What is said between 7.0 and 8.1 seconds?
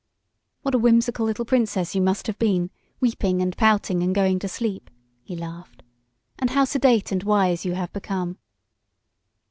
and wise you have